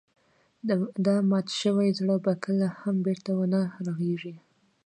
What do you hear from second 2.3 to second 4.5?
کله هم بېرته ونه رغيږي.